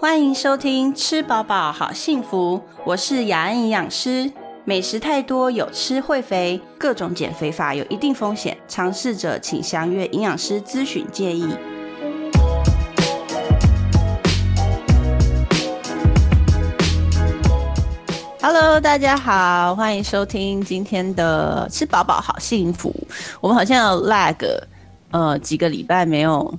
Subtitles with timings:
[0.00, 4.30] 欢迎收听《吃饱饱好幸福》，我是雅安营养师。
[4.64, 11.48] 美食太多有吃会肥，各种减肥法有一定风险，尝试者请详阅营养师咨询建议。
[18.40, 22.94] Hello，大家好，欢迎收听今天的《吃饱饱好幸福》。
[23.40, 24.36] 我们好像有 lag，
[25.10, 26.56] 呃，几个礼拜没有。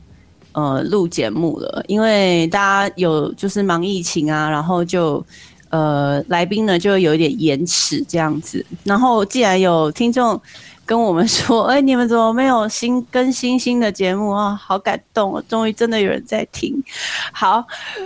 [0.60, 5.26] 呃，录节目了，因为大家有就是忙疫情啊，然后就
[5.70, 8.66] 呃来宾呢就有一点延迟这样子。
[8.84, 10.40] 然后既然有听众
[10.89, 14.59] 跟我们说，哎，你们怎么没有新更新新的节目啊？
[14.59, 16.84] 好感动，终于真的有人在听。
[17.31, 17.63] 好，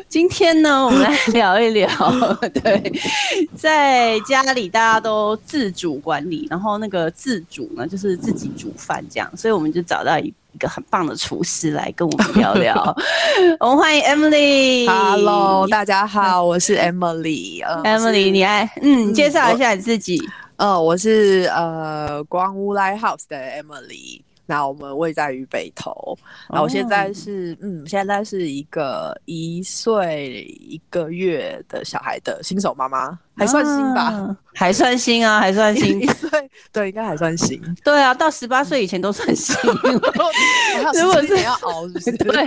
[0.09, 1.87] 今天呢，我们来聊一聊，
[2.61, 2.91] 对，
[3.55, 10.33] 在家里大家都自主管理，然后那个自主呢就是自己煮饭这样，所以我们就找到一。
[10.53, 12.95] 一个很棒的厨师来跟我们聊聊，
[13.59, 14.87] 我们欢迎 Emily。
[14.87, 17.63] Hello，大家好， 我是 Emily。
[17.83, 20.21] Emily，你来，嗯，介绍一下你自己。
[20.57, 24.21] 呃，我是呃光屋 Lighthouse 的 Emily。
[24.45, 26.17] 那我们位在于北投，
[26.49, 34.37] 那我现在是嗯，现在是一个一岁一个月的小孩的新手妈妈，还算新吧？
[34.53, 35.99] 还算新啊，还算新。
[35.99, 36.29] 一岁
[36.71, 37.59] 对，应该还算新。
[37.83, 39.55] 对啊，到十八岁以前都算新。
[41.01, 42.43] 如果是要熬， 对，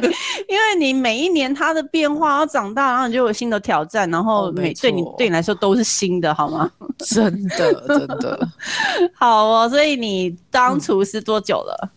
[0.48, 6.70] 因为你每一年他的变化，要长大，然后你就有新的挑战，然后每对你对你来说都是新的，好吗？
[6.98, 8.48] 真的，真的。
[9.14, 11.91] 好哦，所以你当厨师多久了？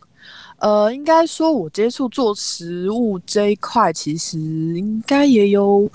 [0.57, 5.89] 呃，应该说，我接触做食物这一块，其实应该也有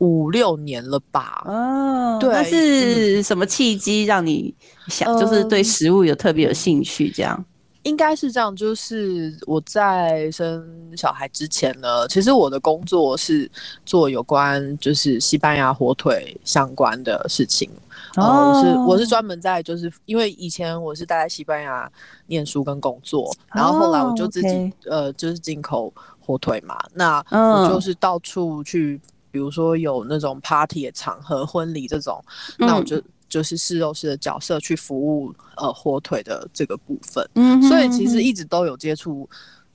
[0.00, 1.42] 五六年了吧。
[1.46, 4.54] 哦，对，那是什么契机让你
[4.88, 7.10] 想，就是对食物有特别有兴趣？
[7.10, 7.42] 这样，
[7.84, 8.54] 应该是这样。
[8.54, 10.62] 就是我在生
[10.96, 13.50] 小孩之前呢，其实我的工作是
[13.86, 17.70] 做有关就是西班牙火腿相关的事情。
[18.16, 21.88] 哦，我是我是专门在，就是因为以前我是待在西班牙
[22.26, 32.22] 念书跟工作，然后后来我就自己呃就是进口火腿嘛，那我就是到处去，比如说有那种 party 的场合、婚礼这种，
[32.58, 39.28] 那我就就是试肉师的角色去服务呃火腿的这个部分，嗯，所以其实一直都有接触。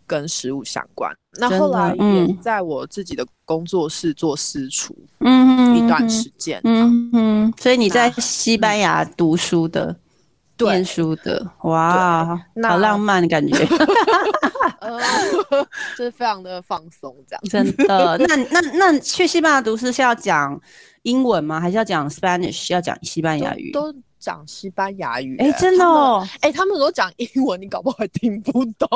[0.07, 9.95] 跟食物相关，那后来也在我自己的工作室做私厨，嗯，一段时间，嗯嗯，所以你在西班牙读书的，
[10.59, 13.66] 念书的，哇，好浪漫的感觉，
[15.97, 18.17] 就是非常的放松，这样，真的。
[18.27, 20.59] 那那那去西班牙读书是要讲
[21.03, 21.59] 英文吗？
[21.59, 22.71] 还是要讲 Spanish？
[22.73, 23.71] 要讲西班牙语？
[23.71, 23.93] 都。
[24.25, 28.89] 讲西班牙语，哎，真的哦，哎，他们都讲英文，你搞不好听不懂，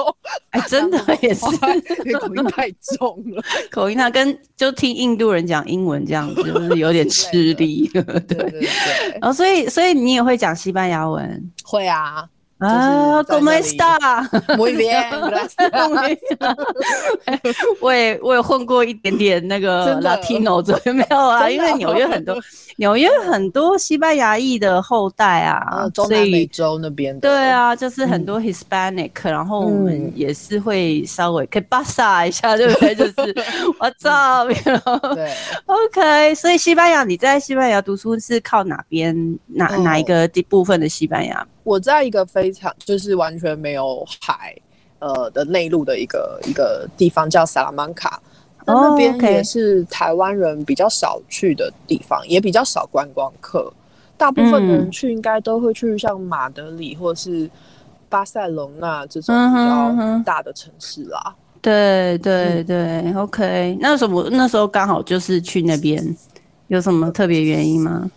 [0.49, 1.45] 哎， 真的也是，
[2.19, 8.01] 口音太重了， 口音那跟就听印度人讲英文这样子，就是有点吃力， 对。
[8.01, 8.69] 对对，
[9.21, 12.27] 然后所以所以你也会讲西班牙文，会啊。
[12.59, 15.05] 啊，Como está？Muy bien，
[17.79, 21.49] 我也我也混过一点点那个 Latino， 左右没有啊？
[21.49, 22.35] 因为纽约很多
[22.75, 27.29] 纽约很多西班牙裔的后代啊，中南美洲那边的。
[27.29, 32.93] 对啊，就是很多 Hispanic，然后我们也是会稍微可以巴萨一下，对不对？
[32.93, 33.13] 就是
[33.79, 34.45] 我操，
[35.15, 35.31] 对
[35.65, 36.35] ，OK。
[36.35, 41.47] 所以西班牙，你在西班牙读书是靠哪边哪哪一个部分的西班牙？
[41.63, 44.55] 我在一个非常就是完全没有海，
[44.99, 48.21] 呃的内陆的一个一个地方叫萨拉曼卡，
[48.65, 53.71] 那那边也是台湾人比较少去的地方，也比较少观光客，
[54.17, 57.49] 大部分的人去应该都会去像马德里或是
[58.07, 61.35] 巴塞隆纳这种比较大的城市啦。
[61.61, 66.15] 对对对，OK，那什么那时候刚好就是去那边，
[66.67, 68.09] 有什么特别原因吗？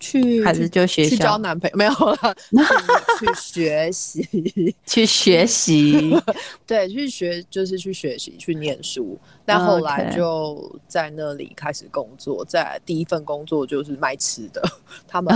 [0.00, 1.10] 去还是就学校？
[1.10, 2.34] 去交男朋友 没有了，
[3.18, 4.74] 去学习。
[4.86, 6.16] 去学习，
[6.66, 9.18] 对，去学就是去学习去念书。
[9.44, 14.62] 但后来就在那里开始工作，在第一份工作就是卖吃的，
[15.06, 15.34] 他们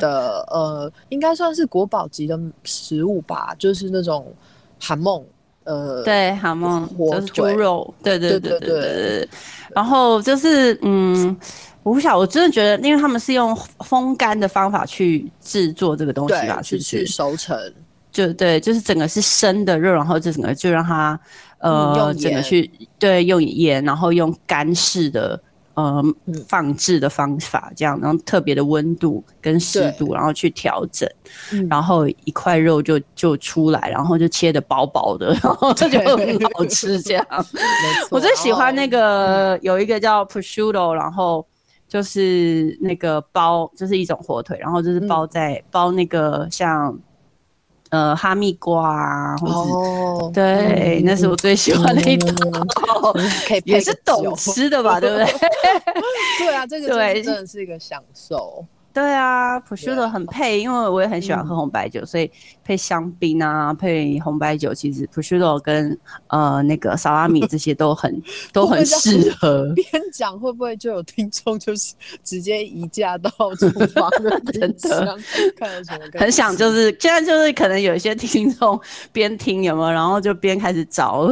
[0.00, 4.34] 的呃应该算是国宝级的食物吧，就是那种
[4.78, 5.22] 韩梦
[5.70, 9.28] 呃对好梦就是猪肉，对对对对对对，
[9.74, 11.36] 然后就是嗯。
[11.82, 13.56] 我不晓，我真的觉得，因为他们是用
[13.86, 17.58] 风干的方法去制作这个东西吧，是去熟成，
[18.12, 21.18] 就对，就是整个是生的肉，然后这整个就让它
[21.58, 25.40] 呃，整个去对用盐，然后用干式的
[25.84, 26.04] 呃
[26.48, 31.08] 放置的方法，这样，然后特别的温度跟湿度，然后去调整，
[31.68, 37.00] 然后一块肉就就出来，然后就切的薄薄的， 然后这就很好吃。
[37.00, 37.26] 这样，
[38.10, 41.46] 我最喜欢那个有一个叫 prosciutto，然后
[41.88, 46.98] 就是那个包，就是一种火腿，然后就是包在包那个像。
[47.90, 53.12] 呃，哈密瓜啊，哦，对，那是我最喜欢的一道，
[53.46, 55.26] 可以也是懂吃的吧，对不对？
[56.38, 58.64] 对啊，这个对真的是一个享受。
[58.92, 62.30] 对啊，普修的很配，因为我也很喜欢喝红白酒，所以
[62.64, 65.96] 配香槟啊，配红白酒，其实普修的跟
[66.26, 68.20] 呃那个萨拉米这些都很
[68.52, 69.72] 都很适合。
[69.76, 71.94] 边讲会不会就有听众就是
[72.24, 75.16] 直接移驾到厨房的真的
[75.56, 76.04] 看有什么？
[76.18, 78.80] 很想就是现在就是可能有一些听众
[79.12, 81.28] 边听有没有，然后就边开始找。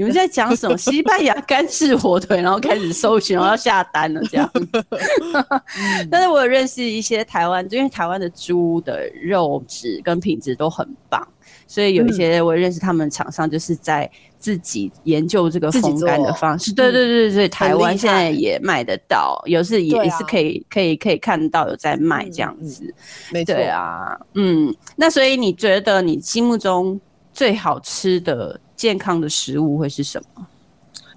[0.00, 0.74] 你们在讲什么？
[0.80, 4.50] 西班牙干式火腿，然后开始搜寻，然后要下单了这样。
[6.10, 11.22] 但是我有认识一些台湾，因为台湾的猪的肉质跟品质都很棒，
[11.66, 16.72] 所以有一些我认识他们厂商就是在自己研究这个风干的方式。
[16.72, 22.94] 对对对对，台湾现在也卖得到，有时也也是可以可以可以看到有在卖这样子。
[23.30, 26.98] 没错啊，嗯，那所以你觉得你心目中
[27.34, 28.58] 最好吃的？
[28.80, 30.46] 健康的食物会是什么？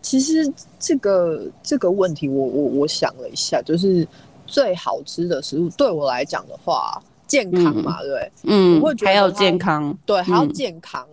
[0.02, 4.06] 其实这个这个问题，我我我想了一下，就是
[4.46, 11.08] 最好吃的食物对我来讲的话，健康嘛，对，嗯，我会觉得还要健康，对，还要健康，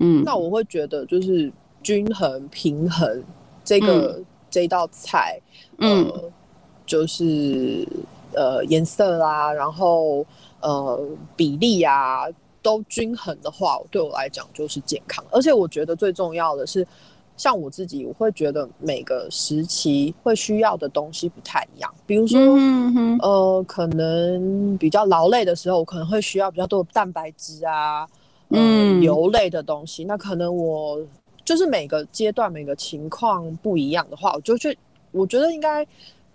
[0.00, 1.52] 嗯，那我会觉得就是
[1.84, 3.22] 均衡平衡
[3.64, 4.20] 这个
[4.50, 5.40] 这道菜，
[5.78, 6.12] 嗯，
[6.84, 7.86] 就是
[8.34, 10.26] 呃颜色啦，然后
[10.62, 11.00] 呃
[11.36, 12.24] 比例啊。
[12.62, 15.24] 都均衡的话，对我来讲就是健康。
[15.30, 16.86] 而且我觉得最重要的是，
[17.36, 21.92] 像我自己，我会觉得每个时期会需要的东西不太一样。
[22.06, 22.38] 比如说，
[23.20, 28.06] 呃，可能比较劳累的时候，我可能会需要比较多的蛋白质啊，
[28.50, 30.04] 嗯，油类的东西。
[30.04, 31.04] 那可能我
[31.44, 34.78] 就是每个阶段、每个情况不一样的话，我就去，
[35.10, 35.84] 我觉得应该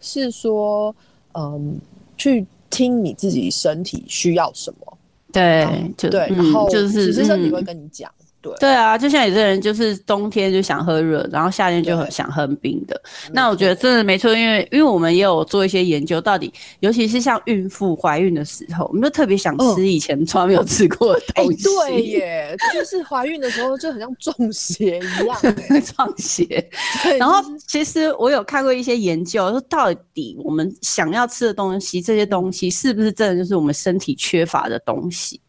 [0.02, 0.94] 是说，
[1.34, 1.80] 嗯，
[2.18, 4.97] 去听你自己身体需要什么。
[5.32, 8.10] 对，就对，然后就是只是身体会跟你讲。
[8.42, 13.02] 对啊，就像有些人就是冬天就想喝热，然后夏天就很想喝冰的。
[13.34, 21.64] 那我觉得真的没错，因为因为我们也有做一些研究，到底尤其是像孕妇怀孕的时候，我们就特别想吃以前从来没有吃过的东西。
[21.64, 25.38] 对耶，就是怀孕的时候就很像中邪一样，
[25.96, 26.70] 中邪。
[27.20, 35.42] 然后其实我有看过一些研究，说到底我们想要吃的东西，这些东西是不是真的就是我们身体缺乏的东西？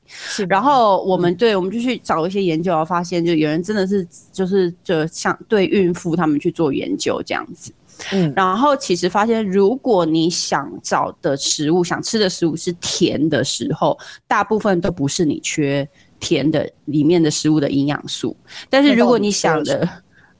[0.49, 7.72] 然后我们对，我们就去找一些研究，发现就有人真的是就是就像对孕妇他们去做研究这样子，
[8.12, 15.88] 嗯，然后其实发现，如果你想找的食物、想吃的食物是甜的时候，大部分都不是你缺
[16.20, 18.37] 甜的里面的食物的营养素，
[18.69, 19.88] 但是如果你想的。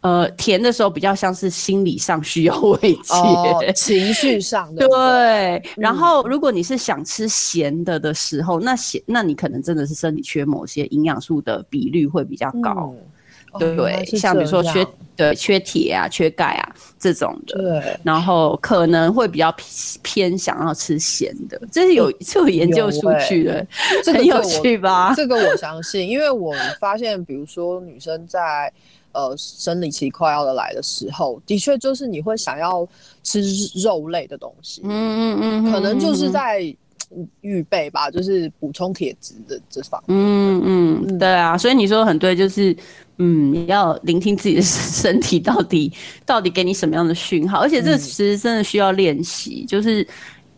[0.01, 4.87] 呃，甜的时候比较像是心理上需要慰藉，情绪上的。
[4.87, 12.95] 对，然后如果你是想吃咸的的时候，那咸，那你可能真的是身体缺某些营养素的比率会比较高，
[13.59, 14.05] 对不对？
[14.17, 14.87] 像比如说缺
[15.17, 17.59] 对缺铁啊、缺钙啊这种的。
[17.59, 19.53] 对，然后可能会比较
[20.03, 23.67] 偏想要吃咸的，这是有是有研究数据的，
[24.07, 25.13] 很有趣吧？
[25.17, 28.73] 这个我相信，因为我发现，比如说女生在。
[29.13, 32.87] 呃，生理期快要的来的时候，的确就是你会想要
[33.23, 33.43] 吃
[33.83, 36.61] 肉类的东西，嗯嗯嗯，可能就是在
[37.41, 40.17] 预备吧，就是补充铁质的这方面。
[40.17, 40.63] 嗯
[41.09, 42.77] 嗯，对啊，所以你说很对，就是
[43.17, 45.93] 嗯，你要聆听自己的身体到底
[46.27, 50.07] 到底给你什么样的讯号，而且这其实真的需要练习，就是。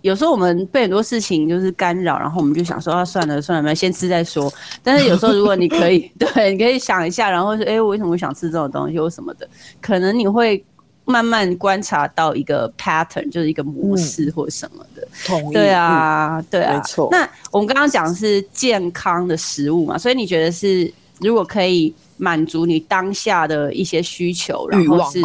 [0.02, 4.52] 有时候我们被很多事情就是干扰，然后我们就想说啊，算了算了，先吃再说。
[4.82, 9.48] 但是有时候如果你可以， 对，你可以想一下，然后说，哎，我为什么会想吃这种东西或什么的？
[9.80, 10.64] 可能你会
[11.04, 15.06] 慢慢观察到一个 pattern，就是一个模式或什么的。
[15.52, 17.08] 对啊，对啊，没错。
[17.10, 21.94] 那我们刚刚讲是健康的食物嘛，所以你觉得是如果可以。
[22.22, 25.22] 满足你当下的一些需求，然后是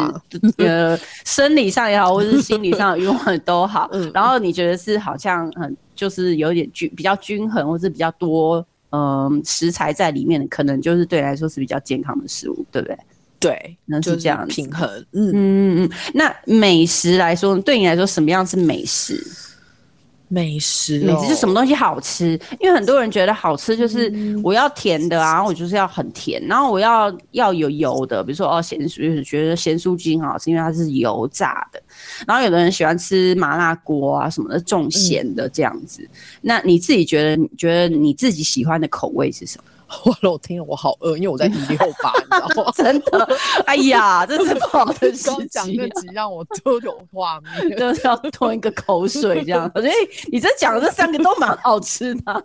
[0.63, 3.91] 呃生理上也好，或者是心理上的欲望都好。
[4.15, 12.97] 然后你觉得是好像很就是有点均比较均衡，或是比较多嗯食材在里面的，可能就是对来说是比较健康的食物，对不对？
[13.37, 14.89] 对，那是这样平衡。
[15.11, 15.89] 嗯嗯嗯嗯。
[16.13, 19.21] 那美食来说，对你来说什么样是美食？
[20.35, 22.37] 美食、哦，美食是什么东西好吃？
[22.59, 24.11] 因为很多人觉得好吃就是
[24.43, 31.81] 我要甜的啊，我就是要很甜，然后我要要有油的，比如说哦咸酥就是，觉得咸酥鸡很好吃，因为它是油炸的。
[32.27, 36.05] 然后有的人喜欢吃麻辣锅啊什么的重咸的这样子。
[36.41, 39.63] 那你自己觉得，你觉得你自己喜欢的口味是什么？
[40.23, 42.71] 我听了我好饿，因为我在第六八，你知道吗？
[42.75, 43.27] 真的，
[43.65, 45.67] 哎呀，这是不好的事刚讲。
[45.73, 47.77] 那集让我都有画面。
[47.77, 49.93] 就是要吞一个口水这样， 我觉得
[50.31, 52.43] 你这讲的这三个都蛮好吃的啊、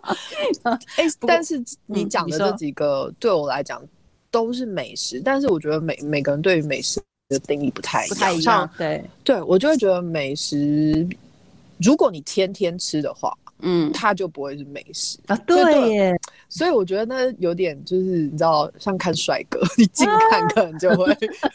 [0.97, 3.81] 哎、 但是你讲的这几个对我来讲
[4.29, 8.15] 都是美食，但是我觉得每每个人对于美食的定义不太一样。
[8.15, 8.69] 不太一像样。
[8.77, 11.07] 对，对我就会觉得美食，
[11.77, 15.17] 如果你天天吃的话，嗯它就不会是美食。
[15.27, 21.05] 啊，对对耶，所以我觉得那有点就是你知道，像看帅哥，你近看可能就会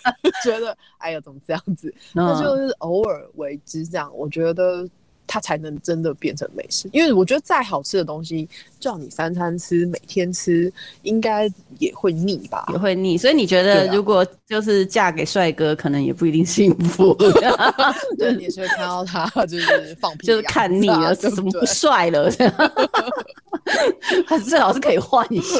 [0.44, 1.92] 觉得，哎呀，怎么这样子？
[2.12, 4.88] 那嗯就是偶尔为之这样，我觉得
[5.26, 6.88] 它才能真的变成美食。
[6.92, 8.48] 因为我觉得再好吃的东西，
[8.80, 12.78] 叫你三餐吃，每天吃，应该也会腻吧也？
[12.78, 17.14] 会腻，所以你觉得如果就是嫁给帅哥，可能也不一定幸福，
[18.18, 21.66] 对，你也是会看到他就是放屁的 就是看腻了，怎么不？
[21.66, 22.30] 帅了？
[22.30, 22.72] 这 样
[24.28, 25.58] 他最好是可以换一下。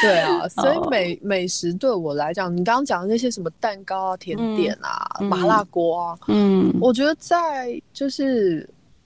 [0.00, 8.37] 对啊，所以哦美美食对我来讲，你刚刚讲的那些什么蛋糕啊、甜点啊、嗯麻辣锅啊，嗯我觉得在就是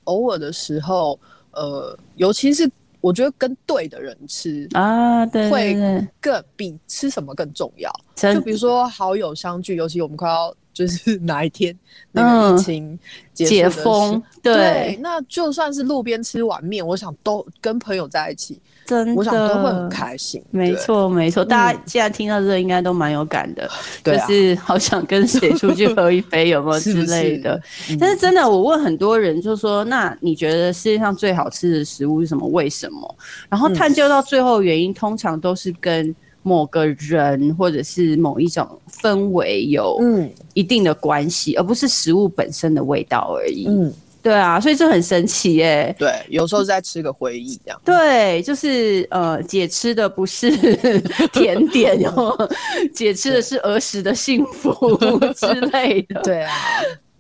[0.05, 1.19] 偶尔的时候，
[1.53, 2.71] 呃，尤其是
[3.01, 7.91] 我觉得跟对的人吃，啊，对会更比吃什么更重要。
[8.15, 11.77] 就比如说好友相聚，尤其我们快要就是 哪一天
[12.13, 12.99] 那个嗯疫情
[13.35, 20.43] 解的时候封，对对，，那就算是路边吃碗面，我想都跟朋友在一起，真的，我想都会很开心。
[20.51, 23.69] 没，错，没错，大家嗯现在听到这个应该都蛮有感的，
[24.05, 27.61] 就是好想跟谁出去喝一杯，有没有 之类的。
[27.91, 32.47] 嗯但是真的，我问很多人，就说那你觉得世界上最好吃的食物是什么？
[32.49, 33.17] 为什么？
[33.49, 38.69] 然后嗯探究到最后原因，通常都是跟某个人或者是某一种
[39.01, 43.67] 氛围有嗯一定的关系，而不是食物本身的味道而已。
[43.69, 45.95] 嗯，对啊，所以这很神奇耶。
[45.99, 47.81] 对，有时候在吃个回忆这样。
[47.85, 50.51] 对，就是呃，姐吃的不是
[51.33, 52.49] 甜点 哦，
[52.95, 54.97] 姐吃的是儿时的幸福
[55.35, 56.21] 之类的。
[56.23, 56.55] 对啊，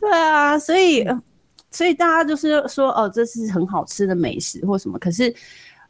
[0.00, 1.23] 对啊，所以呃
[1.71, 5.35] 所以大家就是说哦，这是很好吃的美食或什么，可是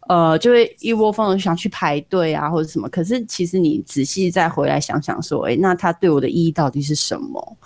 [0.09, 2.89] 呃，就会一窝蜂的想去排队啊或者什么。
[2.89, 7.57] 可是其实你仔细再回来想想说，哎，那它对我的意义到底是什么？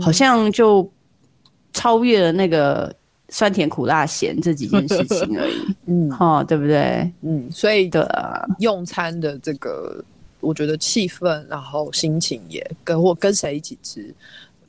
[0.00, 0.88] 好像就
[1.74, 2.94] 超越了那个
[3.28, 7.12] 酸甜苦辣咸这几件事情而已， 嗯哈、对不对？
[7.20, 8.42] 嗯，所以对啊。
[8.60, 10.02] 用餐的这个，
[10.40, 14.14] 我觉得气氛，然后心情也跟或跟谁一起吃，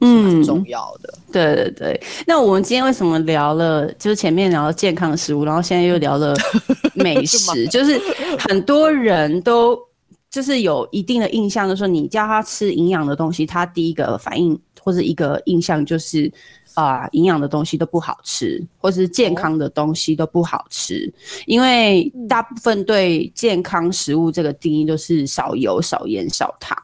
[0.02, 1.14] 嗯很重要的。
[1.32, 3.90] 对对对，那我们今天为什么聊了？
[3.94, 6.36] 就是前面聊了健康的食物，然后现在又聊了
[6.96, 8.00] 美食，就是
[8.40, 9.78] 很多人都
[10.32, 16.32] 就是有一定的印象，就是说你叫他吃营养的东西，他第一个反应或者一个印象就是
[16.76, 21.12] 啊，营养的东西都不好吃，或是健康的东西都不好吃，
[21.48, 26.78] 因为大部分对健康食物这个定义都是少油、少盐、少糖，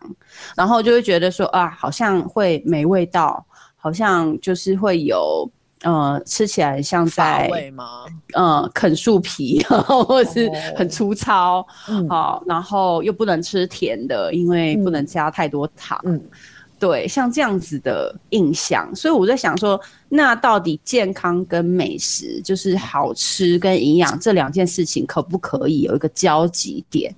[0.56, 3.46] 然后就会觉得说啊，好像会没味道。
[3.84, 5.50] 好像就是会有
[5.82, 8.06] 呃，吃起来像在味吗？
[8.34, 16.00] 呃啃树皮，或者是哦很粗糙，嗯好、然后又不能吃甜的，因为不能加太多糖。
[16.04, 16.22] 嗯
[16.82, 27.16] 对，像这样子的印象，所以我在想说，那到底健康跟美食，就是好吃跟营养这两件事情，可不可以有一个交集点？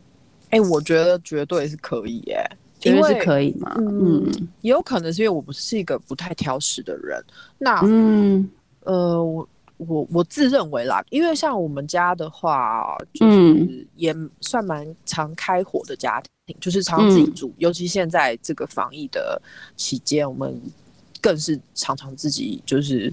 [0.50, 2.46] 哎、我觉得绝对是可以哎、
[2.78, 3.26] 绝对是。
[3.26, 3.74] 可以嘛？
[3.78, 7.24] 嗯嗯也有可能是因为我不是一个不太挑食的人。
[7.58, 8.50] 那、嗯
[8.82, 16.30] 呃，我我我自认为啦，因为像我们家的话，就嗯是也算蛮常开火的家庭，
[16.60, 17.54] 就是常常自己嗯煮。
[17.58, 19.42] 尤其现在这个防疫的
[19.76, 20.60] 期间，我们
[21.22, 23.12] 更是常常自己就是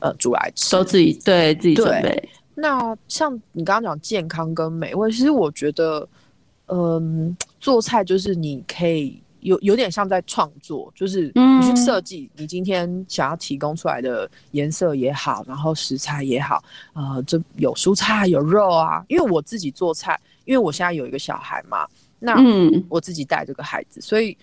[0.00, 0.72] 呃煮来吃。
[0.72, 2.28] 都自己对自己准备。
[2.54, 6.08] 那像你刚刚讲健康跟美味，其实我觉得，
[6.66, 16.60] 嗯，做菜就是你可以有有点像在创作，就是你去嗯设计你今天想要提供出来的颜色也好，然后食材也好，
[16.94, 19.04] 呃，这有蔬菜有肉啊。
[19.06, 21.86] 因为我自己做菜，因为我现在有一个小孩嘛，
[22.18, 24.36] 那嗯我自己带这个孩子，所以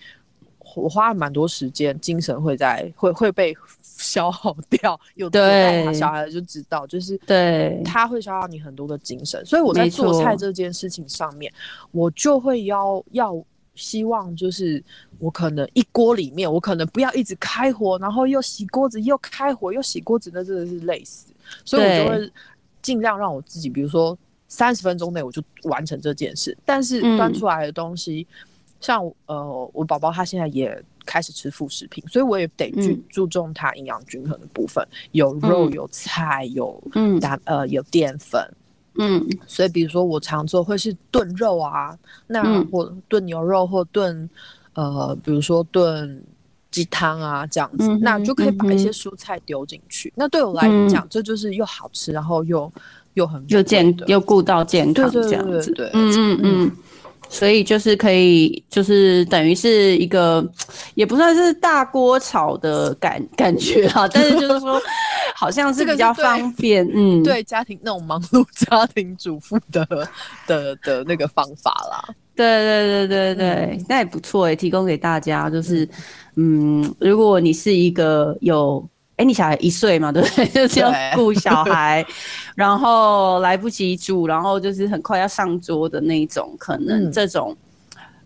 [0.74, 4.98] 我花了蛮多时间，精神会在会会被消耗 掉。
[5.14, 9.44] 有的小孩就知道，就是对他会消耗你很多的精神。
[9.46, 11.52] 所以我在做菜这件事情上面，
[11.92, 13.42] 我就会要要
[13.74, 14.82] 希望就是
[15.18, 21.32] 我可能一锅里面，我可能不要一直开火，然后又洗锅子，又开火，又洗锅子，那真的是累死。
[21.64, 22.32] 所以我就会
[22.82, 24.16] 尽量让我自己，比如说
[24.48, 26.56] 三十分钟内我就完成这件事。
[26.64, 28.26] 但是端出来的东西，
[28.80, 36.82] 像呃，我宝宝他现在也开始吃副食品，所以我也得去注重他营养均衡的部分，有肉、有菜、有
[37.20, 38.40] 蛋呃有淀粉。
[38.98, 44.28] 嗯，所以比如说我常做会是炖肉啊，那或炖牛肉或炖
[44.72, 46.24] 呃，比如说炖
[46.70, 50.10] 鸡汤啊这样子，那就可以把一些蔬菜丢进去。
[50.16, 52.72] 那对我来讲，这就是又好吃，然后又
[53.16, 55.70] 又很又健又顾到健康这样子。
[55.72, 56.72] 对，嗯嗯嗯。
[57.28, 60.48] 所以就是可以，就是等于是一个，
[60.94, 64.80] 也不算是大锅炒的感感觉啊，但是就是说，
[65.34, 69.84] 好像是比较方便，嗯，对家庭那种忙碌家庭主妇的
[70.46, 72.14] 的的那个方法啦。
[72.36, 75.88] 对对对对对，那也不错诶，提供给大家，就是
[76.36, 78.88] 嗯，如果你是一个有。
[79.16, 80.46] 哎，你小孩一岁嘛，对不对？
[80.52, 82.04] 就是要顾小孩，
[82.54, 87.56] 然后来不及煮，然后就是很快要上桌的那种，可能这种，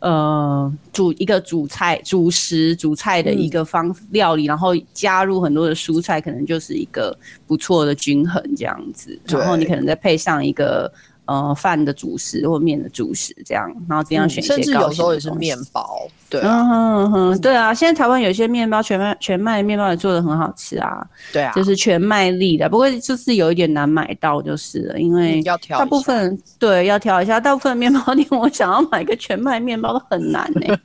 [0.01, 7.17] 呃，煮一个主菜、主食、主菜的一个方料理，然后加入很多的蔬菜，可能就是一个
[7.47, 9.17] 不错的均衡这样子。
[9.27, 10.93] 然后你可能再配上一个。
[11.31, 30.77] 呃，饭的主食或面的主食这样，然后这样选一些甚至有时候也是面包，对，嗯哼哼，对啊，现在台湾有些面包全麦全麦面包也做的很好吃啊，对啊，就是全麦粒的，不过就是有一点难买到就是了，因为要挑大部分对要挑一下，大部分面包店我想要买个全麦面包都很难呢。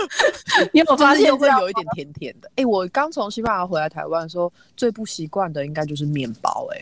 [0.72, 2.50] 你有发现会有一点甜甜的？
[2.56, 6.80] 哎，我刚从西班牙回来台湾的时候，最不习惯的应该就是面包，哎，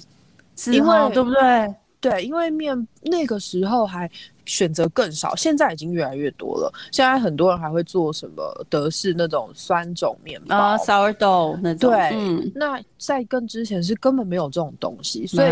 [0.73, 1.75] 因为对不对？
[2.01, 4.11] 对，因为面那个时候还
[4.47, 6.73] 选择更少，现在已经越来越多了。
[6.91, 11.91] 现在很多人还会做什么德式那种酸种面包啊，sourdough 那种。
[11.91, 15.51] 对，那在更之前是根本没有这种东西，所以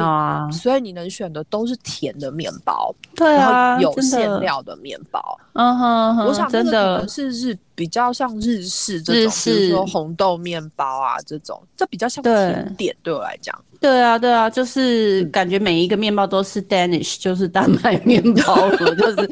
[0.52, 5.38] 所以你能选的都是甜的面包，对啊，有馅料的面包。
[5.52, 13.54] 嗯哼，我想真的是日比较像日式这种，比如说红豆面包啊这种，这比较像甜点对我来讲。
[13.80, 19.30] 对啊，对啊，就是感觉每一个面包都是 Danish，就是丹麦面包，就是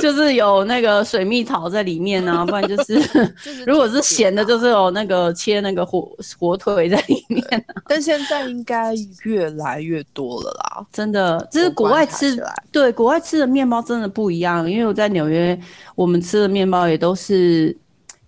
[0.00, 2.98] 就是有那个水蜜桃在里面啊，不然就是
[3.66, 7.44] 如果是咸的，就是有那个切那个火火腿在里面。
[7.86, 8.94] 但现在应该
[9.24, 15.58] 越来越多了啦，真的，就是国外吃对国外吃的面包真的不一样，因为我在纽约，
[15.94, 17.76] 我们吃的面包也都是。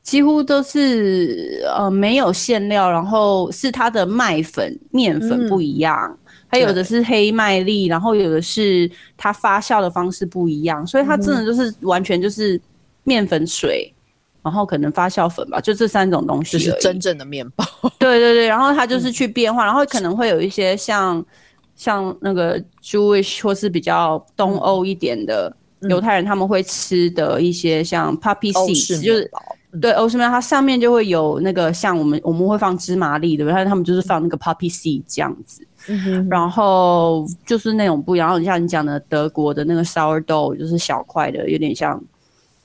[0.05, 12.61] 几乎都是呃没有馅料，然后是它的麦粉面粉不一样，还有的是黑麦粒，然后有的是它发酵的方式不一样，所以它真的就是完全就是
[13.05, 13.90] 面粉水，
[14.43, 16.59] 然后可能发酵粉吧，就这三种东西。
[16.59, 17.64] 就是真正的面包。
[17.99, 21.25] 对对对，然后它就是去变化，然后可能会有一些像
[21.75, 25.51] 像那个 Jewish 或是比较东欧一点的
[25.88, 29.31] 犹太人他们会吃的一些像 Poppy Seeds，就是。
[29.81, 33.65] 对，欧式面它上面就会有那个像我们我们会放芝麻粒，对不对？
[33.65, 35.67] 他们就是放那个 poppy seed 这样子，
[36.31, 38.29] 然后就是那种不一样。
[38.29, 42.01] 然后像你讲的德国的那个 sourdough，就是小块的，有点像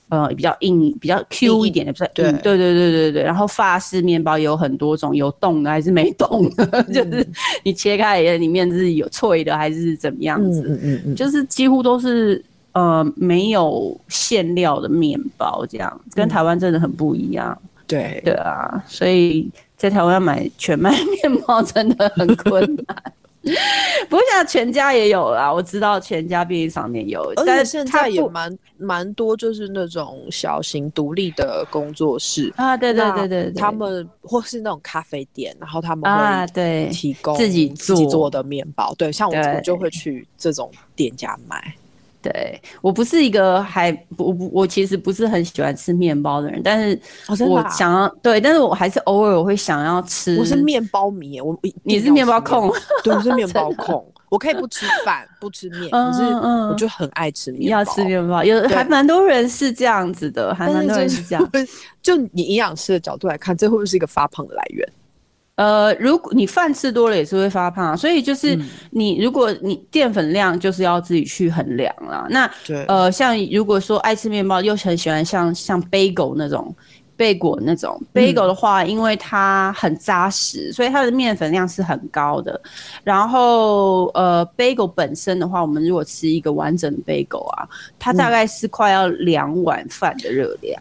[0.08, 2.10] 呃比较硬、比较 Q 一点的，不是？
[2.14, 3.22] 对对对对对对。
[3.22, 7.26] 然后法式面包有很多种，有冻的还是没冻的， 就是
[7.64, 10.62] 你切开里面是有脆的还是怎么样子？
[10.68, 12.44] 嗯嗯嗯，就是几乎都是。
[12.72, 17.56] 呃，没有馅料的面包，这样跟台湾真的很不一样。
[17.86, 18.20] 对。
[18.24, 23.12] 对啊，所以在台湾要买全麦面包真的很困难。
[24.10, 32.52] 不过现在全家也有啦，我知道全家便利商店有，但是现在也蛮蛮多，就是那种小型独立的工作室。
[32.56, 41.74] 啊，对对对对，他们或是那种咖啡店，然后他们会对提供自己自己做的面包，对，像我我就会去这种店家买。
[42.22, 47.00] 对我不是一个还不不我其实不是很喜欢吃面包的人，但是
[47.44, 50.36] 我想要对，但是我还是偶尔我会想要吃。
[50.38, 52.70] 我是面包迷，我你是面包控，
[53.02, 54.06] 对，我是 面包控。
[54.28, 57.78] 我可以不吃饭， 不吃面，可是我就很爱吃面包。
[57.78, 61.50] 要吃面包，有还蛮多人是这样子的，还蛮多人是这样。
[62.00, 64.88] 就 你营养师的角度来看，这会不会是一个发胖的来源？
[65.60, 68.58] 呃，如果你饭吃多了也是会发胖，所以就是
[68.92, 72.26] 你如果你淀粉量就是要自己去衡量啦。
[72.30, 72.50] 那
[72.88, 76.74] 呃，像如果说爱吃面包又很喜欢像像 bagel 那种
[77.14, 82.58] 贝果那种贝果的话，因为它很扎实，所以它的面粉量是很高的。
[83.04, 87.68] 然后呃，贝果本身的话，我们如果吃一个完整的贝果啊，
[87.98, 90.80] 它大概是快要两碗饭的热量。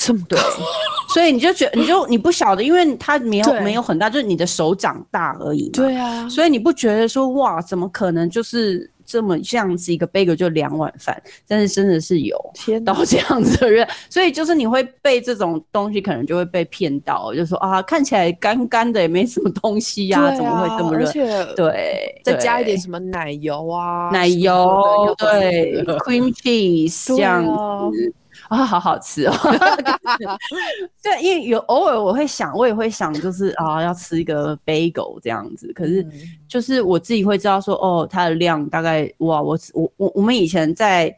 [0.00, 0.38] 这么对，
[1.12, 5.70] 所以你就觉得你就你不晓得，因为它没有没有很大，就是你的手掌大而已嘛。
[5.74, 11.20] 对啊，所以你不觉得说哇，怎么可能就是这么这样子一个 bagel 就两碗饭？
[11.48, 21.54] 但是真的是有天到这样子的人，所以就是你会被这种东西可能就会被骗到，就说啊看起来干干的也没什么东西呀、怎么会这么热？
[21.56, 28.14] 对，再加一点什么奶油啊，奶油，的对，cream cheese 这对样啊子。
[28.48, 29.34] 啊，好好吃哦！
[31.02, 35.72] 对，因为有偶尔我会想，我也会想，就是啊，要吃一个 bagel 这样子。
[35.74, 36.12] 可是嗯
[36.48, 41.14] 就是我自己会知道说，哦，它的量大概哇，我我我我们以前在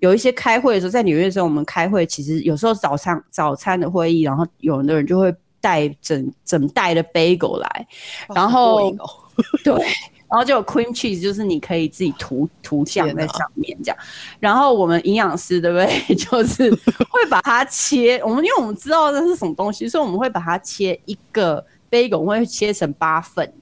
[0.00, 7.86] 有一些开会的时候，在纽约的时候，我们开会其实有时候早餐早餐的会议，然后有的人就会带整整袋的 bagel 来，
[8.34, 9.08] 然后哦
[9.64, 9.74] 对，
[10.34, 13.96] 然后就有 cream cheese，就是你可以自己涂涂酱在上面这样。
[14.40, 16.68] 然后我们营养师对不对， 就是
[17.08, 23.52] 会把它切，我们因为我们知道那是什么东西，所以我们会把它切一个 bagel，我们会切成八份，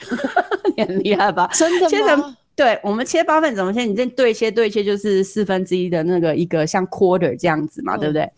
[0.74, 1.50] 你很厉害吧？
[1.52, 2.34] 真的切成？
[2.56, 3.84] 对，我们切八份怎么切？
[3.84, 8.28] 你这对切对切就是四分之一的那个一个像 quarter 这样子嘛，对不对？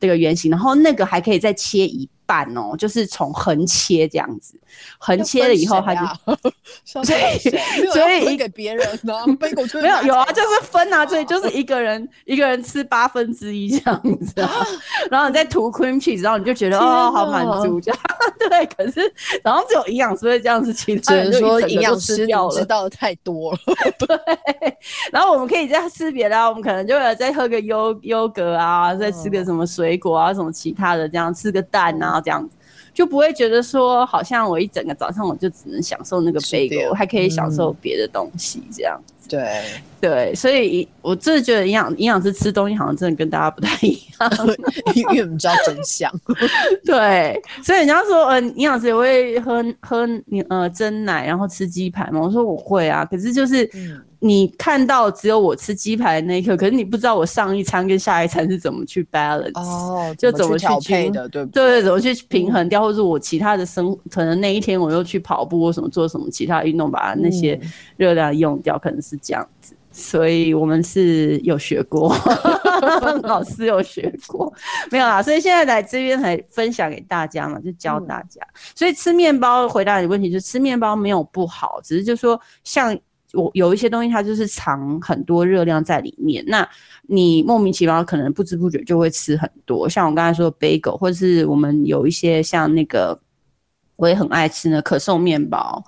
[0.00, 4.54] 这个圆形，然后那个还可以再切一半哦，就是从横切这样子，
[4.98, 6.00] 横切了以后它就。
[6.84, 9.14] 就所以所所以给别人呢，
[9.82, 14.64] 没有有啊，就是分啊，所以就是一个人一个人吃八分之一这样子、啊，
[15.10, 18.00] 然后你再涂 cream cheese，然后你就觉得哦好满足这样，
[18.38, 18.66] 对。
[18.76, 19.12] 可是
[19.42, 22.54] 然后只有营养师会这样子，其只他人能说营养师掉了。
[22.54, 23.58] 知道的太多了。
[23.98, 24.78] 对，
[25.10, 32.54] 然后我们可以再吃别的啊，我们可能就会再喝个优优格啊，再吃个什么水果啊，什么其他的，这样吃个蛋啊，这样子。
[32.92, 39.00] 就不会觉得说，好像我一整个早上我就只能享受那个吃 bagel，掉我还可以享受嗯别的东西，这样。
[39.28, 39.62] 对，
[40.00, 44.48] 对，所以我真的觉得营养营养师吃东西好像真的跟大家不太一样。
[44.96, 46.12] 因为我们知道真相。
[46.84, 52.20] 对，所以人家说，呃，营养师也会喝喝你呃蒸奶，然后吃鸡排吗？
[52.20, 59.58] 我说我会啊，可是就是嗯你看到只有我吃鸡排的那一刻，可是你不知道我上一餐跟下一餐是怎么去 balance。
[59.58, 69.74] 哦，就怎么去配的，对不对对，怎么去平衡掉，或者我其他的生，可能那一天我又去跑步或什么做什么其他运动，把那些嗯热量用掉，可能是这样子。
[69.92, 72.14] 所以我们是有学过，
[73.24, 74.52] 老师有学过，
[74.88, 75.20] 没有啦。
[75.20, 78.40] 所以现在来这边来分享给大家嘛，就教嗯大家。
[78.76, 82.96] 所以吃面包，回答你的问题，就是吃面包没有不好，只是就说像
[83.34, 86.44] 我有一些东西，它就是藏很多热量在里面。
[86.46, 86.68] 那
[87.02, 93.18] 你莫名其妙可能不知不觉就会吃很多，像我刚才说的 bagel，或者是我们有一些像那个
[93.96, 95.82] 我也很爱吃的可颂面包，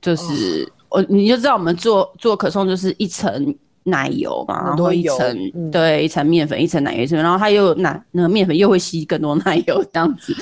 [0.00, 3.56] 就是我、你就知道我们做做可颂就是一层。
[3.84, 10.36] 奶油嘛，然后一层、嗯对一层面粉，一层奶油，一层，然后它又有奶那个面粉又会吸更多奶油这样子，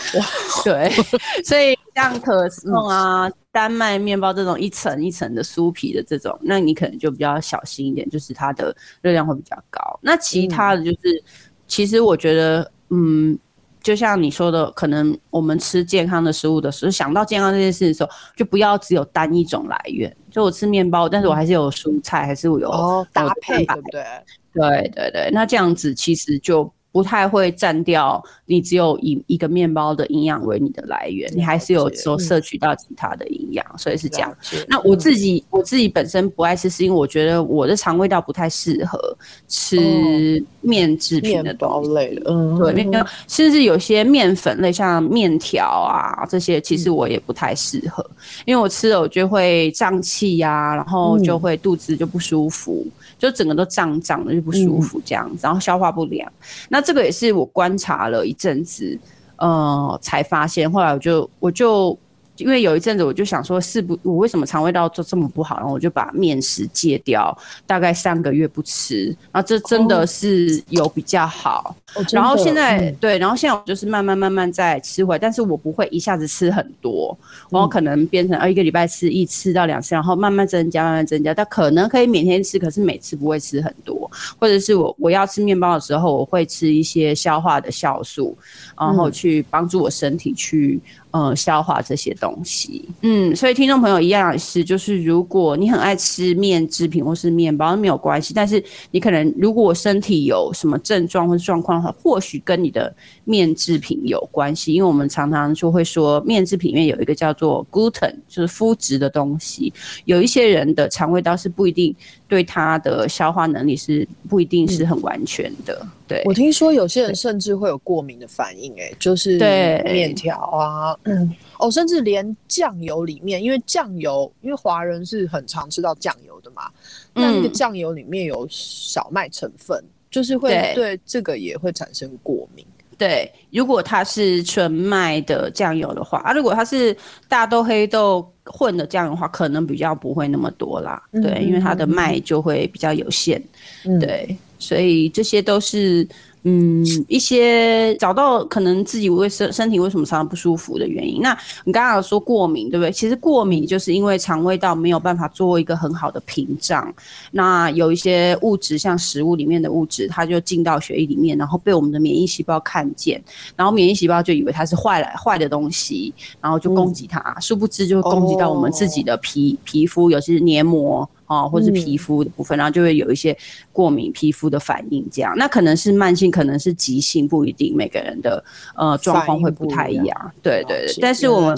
[0.64, 0.90] 对，
[1.46, 9.80] 所以像可颂啊、丹麦面包这种一层一层的酥皮的这种，那你可能就比较小心一点，就是它的热量会比较高。
[10.02, 11.24] 那其他的就是，
[11.66, 13.38] 其实我觉得，嗯，
[13.82, 20.14] 就像你说的，可能我们吃健康的食物的时候，想到健康这件事的时候，就不要只有单一种来源。
[20.30, 24.04] 就我吃面包，但是我还是有蔬菜，还是我有哦，搭配对不对？
[24.52, 34.34] 对对对，那这样子其实就不太会占掉你只有以一个面包的营养为你的来源，你还是有了解所摄取到其他的营养，所以是这样
[34.66, 38.98] 那我自己我自己本身不爱吃，是因为我觉得我的肠胃道不太适合
[39.46, 41.92] 吃面制品的面包东西。
[41.92, 48.02] 类的，嗯，对，面甚至有些面粉类，像面条啊这些，其实我也不太适合，
[48.46, 52.86] 因为我吃了我就会胀气呀，然后就会肚子就不舒服，
[53.18, 56.32] 就整个都胀胀的就不舒服这样子，然后消化不良。
[56.68, 58.98] 那这个也是我观察了一阵子，
[59.36, 61.98] 呃，才发现，后来我就我就。
[62.38, 65.56] 因为有一阵子我就想说，是不我为什么肠胃道就这么不好？
[65.56, 71.74] 然后我就把面食戒掉，大概三个月不吃，然后这真的是有比较好。
[71.94, 77.16] 哦然后现在、嗯对，然后现在我就是慢慢慢慢在吃回来，但是我不会一下子吃很多，
[77.48, 88.36] 然后可能变成呃一个礼拜吃一次到两次，然后慢慢增加，慢慢增加，但可能可以每天吃，可是每次不会吃很多，或者是我我要吃面包的时候，我会吃一些消化的酵素，
[88.78, 90.78] 然后去帮助我身体去。
[91.16, 109.72] 呃，消化这些东西，嗯，所以听众朋友一样也是，就是如果你很爱吃面制品或是面包，没有关系，但是你可能如果身体有什么症状或状况的话，或许跟你的面制品有关系，因为我们常常就会说面制品里面有一个叫做 gluten，就是麸质的东西，
[110.04, 111.96] 有一些人的肠胃道是不一定
[112.28, 115.86] 对它的消化能力是不一定是很完全的。
[116.08, 126.70] 对，我听说有些人甚至会有过敏的反应，哎，就是对面条啊，嗯， 哦，甚至连酱油里面，因为酱油，因为华人是很常吃到酱油的嘛，
[127.12, 132.64] 那那个嗯酱油里面有小麦成分，就是会对对这个也会产生过敏。
[132.98, 136.96] 对，如果它是纯麦的酱油的话，啊，如果它是
[137.28, 141.02] 大豆黑豆混的酱油的话，可能比较不会那么多啦。
[141.12, 143.42] 嗯对，因为它的麦就会比较有限。
[143.84, 146.06] 嗯，对，所以这些都是
[146.44, 151.20] 嗯一些找到可能自己为身身体为什么常常不舒服的原因。
[151.20, 152.92] 那你刚刚有说过敏，对不对？
[152.92, 156.94] 其实过敏就是因为肠胃道没有办法做一个很好的屏障，
[157.32, 163.20] 那有一些物质，像食物里面的物质，它就进到血液里面，然后被我们的免疫细胞看见，
[163.56, 171.08] 然后免疫细胞就以为它是坏来坏的东西，然后就攻击它，殊不知就会攻击到我们自己的皮、皮肤，尤其是黏膜。
[171.26, 173.36] 哦，或是皮肤的部分，然后就会有一些
[173.72, 175.32] 过敏皮肤的反应，这样。
[175.36, 178.42] 那可能是慢性，可能是急性，不一定每个人的
[178.74, 180.32] 呃状况会不太一样。
[180.42, 181.56] 对对对，但是我们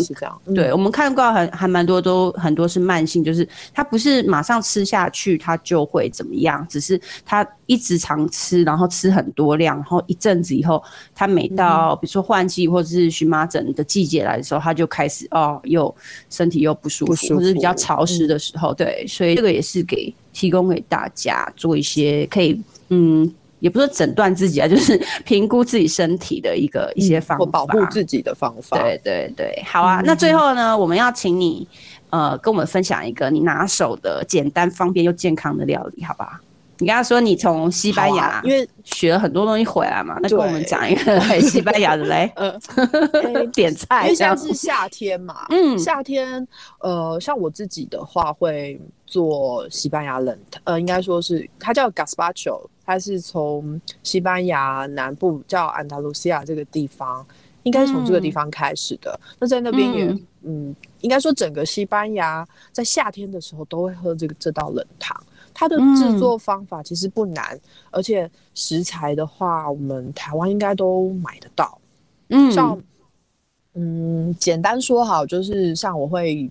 [0.55, 10.83] 对，我们看过还还蛮多都很多是慢性，就是它不是马上吃下去它就会怎么样，只是它一直常吃，然后吃很多量，然后一阵子以后，
[11.15, 15.95] 它每到比如说换季或者是荨麻疹的季节来的时候，它就开始哦又
[16.31, 22.59] 身体又不舒服，或者是比较潮湿的时候，对，所以这个也是给提供给大家做一些可以
[22.91, 23.35] 嗯。
[23.61, 28.79] 也不是诊断自己啊， 就是评估自己身体的一个一些方法，或保护自己的方法。
[28.79, 30.01] 对对对，好啊。
[30.05, 31.67] 那最后呢，我们要请你
[32.11, 36.31] 呃跟我们分享一个你拿手的简单、方便又健康的料理，好不好？
[36.81, 42.59] 你刚刚说你从西班牙、啊因为学了很多东西回来嘛，那跟我们讲一个来西班牙的嘞， 呃，
[43.53, 44.37] 点菜因为现在。
[44.37, 46.47] 是夏天嘛，嗯夏天，
[46.81, 57.27] 呃，像我自己的话会做西班牙冷汤，呃，应该说是它叫 gazpacho，它是从西班牙南部叫安达卢西亚这个地方，
[57.65, 59.19] 应该从这个地方开始的。
[59.39, 65.15] 那在那边也，嗯嗯应该说整个西班牙在夏天的时候都会喝这个这道冷汤。
[65.59, 67.59] 它的制作方法其实不难，
[67.91, 71.81] 而且食材的话，我们台湾应该都买得到。
[72.29, 72.81] 嗯像
[73.75, 76.49] 嗯，简单说好，就是像我会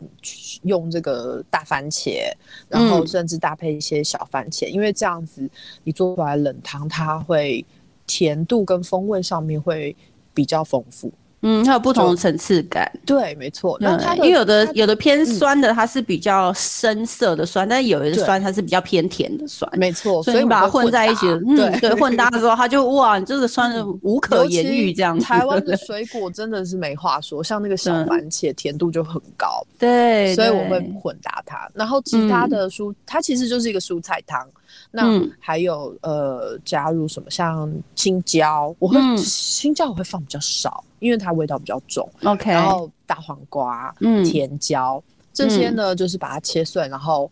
[0.63, 2.29] 用这个大番茄，
[2.67, 5.49] 然后嗯甚至搭配一些小番茄，因为这样子
[5.85, 7.65] 你做出来冷汤，它会
[8.05, 9.95] 甜度跟风味上面会
[10.33, 11.09] 比较丰富。
[11.41, 12.91] 嗯，它有不同的层次感。
[13.05, 13.77] 对，没错。
[13.79, 19.71] 那它嗯，因为有的有的偏酸的，它是比较深色的酸，但是有的酸它是比较偏甜的酸。
[19.77, 25.23] 没错，所以你把它混在一起，嗯，对对，混搭的时候，它就 哇，你这个酸的无可言喻这样子。
[25.23, 31.69] 台湾的水果真的是没话说，像那个小嗯番茄甜度就很高，对，所以我会混搭它。
[31.73, 34.43] 然后其他的蔬，它其实就是一个蔬菜汤。
[34.89, 42.09] 那嗯还有呃，加入什么像青椒，我会、嗯青椒我会放比较少，因为它味道比较重。
[42.23, 45.01] OK，然后大黄瓜、嗯甜椒
[45.33, 47.31] 这些呢，就是把它切碎，然后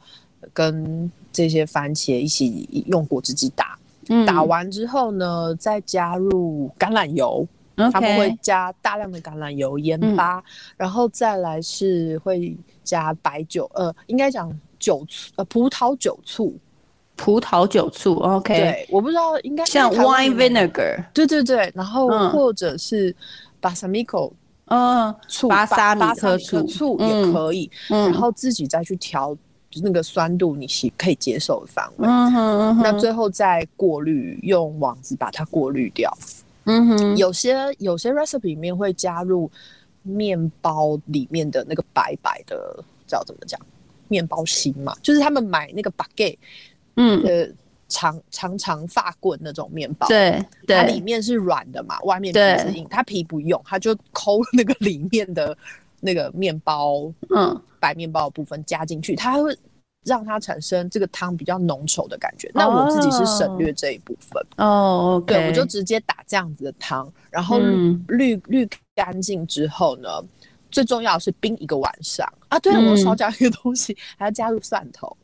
[0.54, 3.78] 跟这些番茄一起用果汁机打。
[4.10, 7.48] 嗯打完之后呢，再加入橄榄油。
[7.92, 10.42] 他们会加大量的橄榄油、盐嗯巴，
[10.78, 14.50] 然后再来是会加白酒，呃，应该讲
[14.80, 16.58] 酒醋，呃，葡萄酒醋。
[17.18, 23.14] 葡萄酒醋，OK，对，我不知道应该像 wine vinegar，对对对，然后嗯或者是
[23.70, 24.32] balsamico
[24.66, 29.34] 嗯醋，巴萨米克巴克醋醋嗯也可以，嗯然后自己再去调，
[29.70, 32.08] 就是那个酸度你喜可以接受的范围。
[32.08, 36.12] 嗯哼嗯哼，那最后再过滤，用网子把它过滤掉。
[36.66, 39.50] 嗯哼，有些有些 recipe 里面会加入
[40.02, 43.60] 面包里面的那个白白的，叫怎么讲？
[44.08, 46.38] 面包芯嘛，就是他们买那个 baguette，
[46.96, 47.48] 嗯，呃，
[47.88, 52.58] 长长长发棍那种面包，，对它里，面是软的嘛，外面皮对。
[52.60, 55.56] 是硬，它皮不用，它就抠那个里面的
[56.00, 57.62] 那个面包嗯。
[57.78, 59.56] 白面包的部分加进去，它会
[60.04, 62.50] 让它产生这个汤比较浓稠的感觉。
[62.52, 64.44] 那我自己是省略这一部分。
[64.58, 68.06] 哦对，我就直接打这样子的汤，然后滤、嗯。
[68.08, 70.10] 滤滤干净之后呢，
[70.72, 72.28] 最重要的是冰一个晚上。
[72.48, 72.58] 啊。
[72.58, 75.16] 对我少讲一个东西，还要加入蒜头，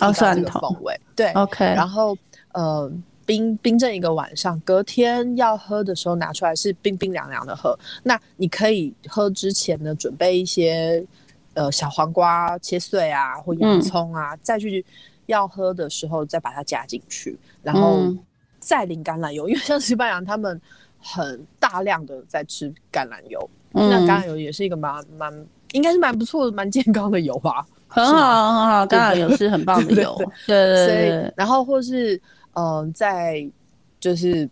[0.00, 1.00] 哦，这个蒜头风味。
[1.14, 2.16] 对，，OK，然后
[2.52, 2.90] 呃。
[3.26, 7.78] 冰冰镇一个晚上，隔天要喝的时候拿出来是冰冰凉凉的喝。
[8.02, 11.06] 那你可以喝之前呢，准备一些
[11.54, 14.84] 呃小黄瓜切碎啊，或洋嗯葱啊，再去
[15.26, 18.18] 要喝的时候再把它加进去，然后嗯
[18.58, 20.60] 再淋橄榄油，因为像西班牙他们
[20.98, 27.64] 很大量的在吃橄榄油，嗯那橄榄油也是一个蛮蛮应该是蛮不错的、蛮健康的油吧。
[27.90, 32.16] 很好很好，橄榄油是很棒的油， 对对对，然后或是
[32.54, 33.46] 嗯、呃在
[33.98, 34.48] 就是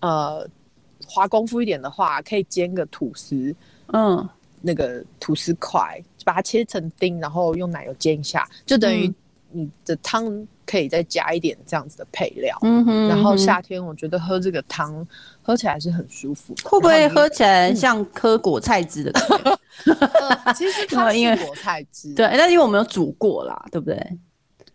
[0.00, 0.46] 呃
[1.06, 3.54] 花功夫一点的话，可以煎个吐司，
[3.92, 4.28] 嗯，
[4.60, 9.14] 那个吐司块，把它切成丁，然后用奶油煎一下，就等于嗯。
[9.54, 10.24] 你的汤
[10.66, 12.56] 可以再加一点这样子的配料。
[12.62, 15.06] 嗯哼，然后夏天我觉得喝这个汤
[15.42, 19.58] 喝起来是很舒服的，会不会喝起来像喝果菜汁的感觉？
[20.44, 24.18] 呃其实它 因为是果菜汁，对，但因为我们有煮过啦，对不对？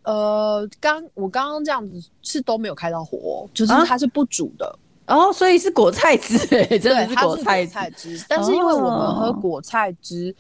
[0.04, 8.18] 呃，刚我刚刚这样子是都没有开到火哦，就是啊它是不煮的，哦，所以是果菜汁、欸， 真的是果菜汁。
[8.18, 8.26] 汁。
[8.28, 10.34] 但是因为我们喝哦果菜汁，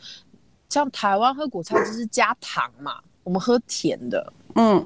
[0.70, 4.86] 像台湾喝果菜汁是加糖嘛，我们喝甜的，嗯，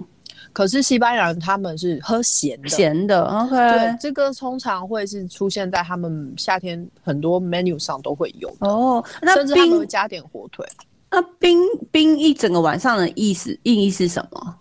[0.53, 2.69] 可是西班牙人他们是喝咸的。
[2.69, 3.49] 咸的，OK。
[3.55, 10.65] 对，这个通常会是出现在他们夏天很多 menu 上都会有的，哦，那甚至他们会冰加点火腿。
[11.09, 11.59] 那冰
[11.91, 14.55] 冰一整个晚上的意思意义是什么？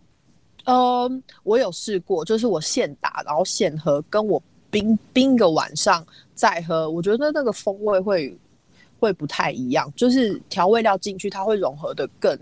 [0.64, 8.38] 嗯，我有试过，就是我现打，然后现喝，跟我冰冰个晚上再喝，我觉得那个风味会
[8.98, 12.38] 会不太一样，就是调味料进去，它会融合的更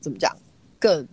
[0.00, 0.36] 怎么讲，
[0.78, 1.06] 更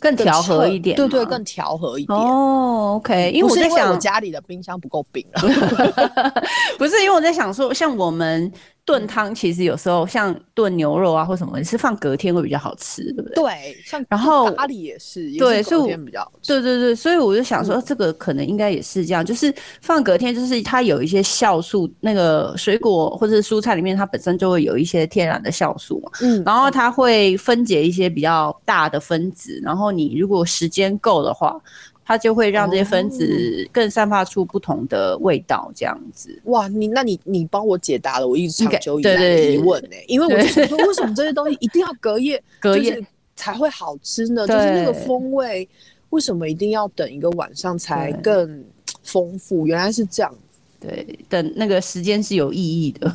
[0.00, 2.18] 更更调和一点，对对，更调和一点。
[2.18, 5.40] 哦，OK，因为我在想，家里的冰箱不够冰了，
[6.78, 8.50] 不是因为我在想说，像我们
[8.88, 13.34] 炖汤，其实有时候像炖牛肉啊或什么，你是放隔天会比较好吃，对不对？
[13.34, 17.82] 对，像然后咖喱也是，对所以比较对对对，所以我就想说，嗯。
[17.84, 31.60] 这个可能应该也是这样，就是放隔天，就是它有一些酵素，那个水果或者是蔬菜里面，它本身就会有一些天然的酵素嘛，嗯，然后它会分解一些比较大的分子，然后你如果时间够的话，
[32.08, 36.40] 它就会让这些分子更散发出不同的味道，这样子。
[36.44, 42.98] 哇，你那你你帮我解答了我一直长久以来的疑问呢、因为我就想说， 为什么这些东西一定要隔夜 隔夜
[43.36, 44.46] 才会好吃呢？
[44.46, 45.68] 就是那个风味，
[46.08, 48.64] 为什么一定要等一个晚上才更
[49.02, 49.66] 丰富？
[49.66, 50.34] 原来是这样，
[50.80, 53.12] 对，等那个时间是有意义的。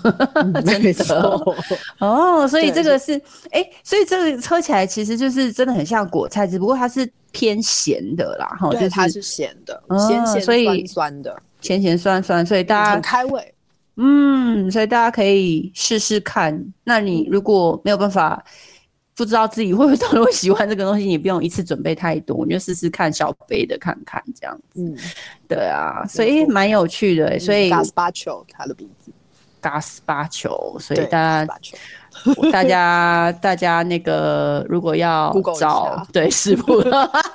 [0.81, 1.55] 没错，
[1.99, 3.13] 哦，所以对这个是，
[3.51, 13.53] 哎、所以这个喝起来其实就是真的很像果菜，只不过它是偏咸的啦，哈，就对，它是是咸的，哦咸咸酸酸的，咸咸酸酸，所以大很家，开胃。
[13.95, 16.59] 嗯，所以大家可以试试看。
[16.83, 18.43] 那你如果没有办法，
[19.15, 24.81] 不知道自己会不会到时候喜欢这个东西，你不用一次准备太多，你就试试看小杯的看看这样子。
[24.81, 24.97] 嗯，
[25.47, 29.11] 对啊，所以蛮有趣的、所以 Gazpacho 它的名字，
[29.61, 31.53] 嘎斯巴球，所以对大家
[32.51, 36.79] 大家大家那个如果要找下对食谱，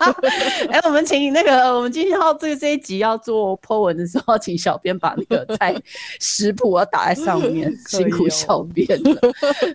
[0.70, 5.74] 哎、我们请那个我们今天要这个这一集要做 po 文的时候，请小编把那个菜
[6.20, 9.20] 食谱要打在上面， 辛苦哦小编了。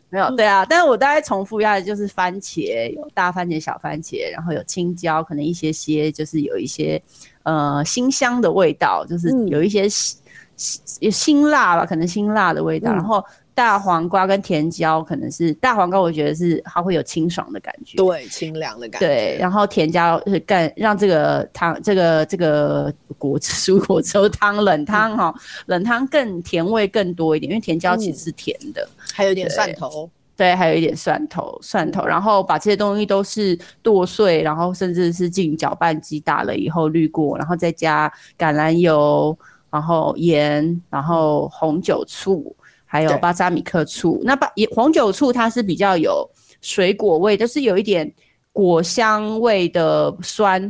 [0.10, 7.02] 没有对啊，但是我大概重复一下，就是番茄有大番茄、小番茄，然后有青椒，可能一些些就是有一些
[7.44, 10.18] 呃辛香的味道，就是嗯有一些辛
[10.56, 13.24] 辛辛辣吧，可能辛辣的味道，嗯然后。
[13.54, 17.98] 大黄瓜跟甜椒可能是大黄瓜，我觉得是它会有清爽的感觉。
[17.98, 19.08] 对，清凉的感觉。
[19.08, 25.34] 对，然后甜椒是干让这个汤这个这个果汁蔬果粥汤冷汤哈、
[25.68, 28.88] 冷汤更甜味更多一点，因为甜椒其实是甜的。
[29.14, 30.10] 还有一点蒜头。
[30.36, 39.38] 对，还有一点蒜头，蒜头，然后把这些东西都是剁碎，然后甚至是进搅拌机打了以后滤过，然后再加橄榄油，
[39.70, 42.54] 然后盐，然后红酒醋，
[42.94, 44.22] 还有巴扎米克醋。
[44.24, 46.30] 那巴也红酒醋它是比较有
[46.62, 48.14] 水果味，就是有一点
[48.52, 50.62] 果香味的酸，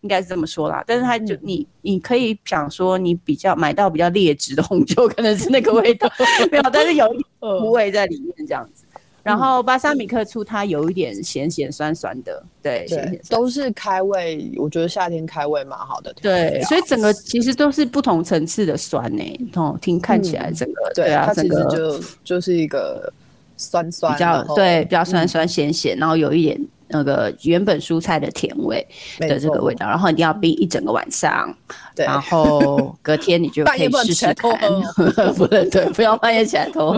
[0.00, 0.82] 应该是这么说啦。
[0.84, 6.10] 但是它就嗯你你可以想说，你比较买到比较劣质的红酒，可能是那个味道
[6.50, 8.84] 没有，但是有一点呃苦味在里面这样子。
[9.28, 13.40] 然后巴萨米克醋它有一点咸咸酸酸的，对，咸咸，酸。
[13.40, 23.12] 都是开胃，我觉得夏天开胃蛮好的对，所以整个其实都是不同层次的酸呢、哦，听看起来整个、对啊，它其实就就是一个
[23.58, 25.28] 酸酸，比较对比较酸嗯。
[25.28, 26.58] 酸咸咸，然后有一点
[26.90, 28.86] 那个原本蔬菜的甜味
[29.18, 31.54] 的这个味道，然后一定要冰一整个晚上，
[31.94, 34.58] 对，然后隔天你就可以试试看，
[35.36, 36.96] 不能对，不要半夜起来偷。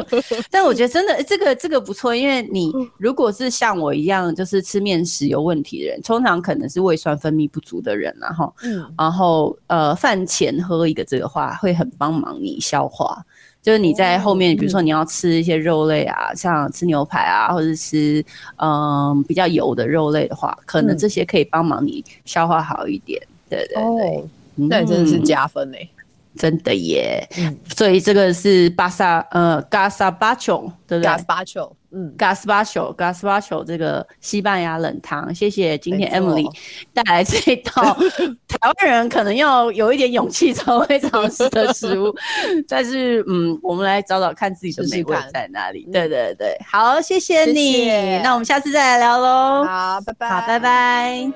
[0.49, 13.21] 但我觉得真的这个这个不错，因为你如果是像我一样就是吃面食有问题的人，通常可能是胃酸分泌不足的人然后嗯，然后呃饭前喝一个这个话会很帮忙你消化。
[13.63, 18.25] 就是你在后面，哦比如说你要吃一些肉类啊，像吃牛排啊，或者吃
[18.57, 23.21] 嗯比较油的肉类的话，可能嗯这些可以帮忙你消化好一点。
[23.49, 25.89] 对对对，哦，那你真的是嗯加分嘞。
[26.37, 27.29] 真的耶。
[27.39, 36.47] 嗯所以这个是巴萨呃嘎萨巴琼，对不对？，Gazpacho，嗯，Gaspacho，Gaspacho 这个西班牙冷汤，谢谢今天 Emily
[36.95, 37.97] 带来这道
[38.47, 42.15] 台湾人可能要有一点勇气才会尝试的食物，
[42.69, 45.85] 但是嗯，我们来找找看自己的美味在哪里。
[45.89, 49.65] 嗯对对对，好，谢谢谢你，谢那我们下次再来聊喽。
[49.65, 50.59] 好，拜拜，好，拜。
[50.59, 51.33] 拜。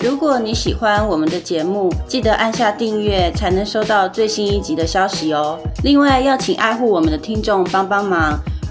[0.00, 5.58] 如果你喜欢我们的节目，记得按下订阅，才能收到最新一集的消息哦。
[5.84, 8.38] 另外，要请爱护我们的听众帮帮忙。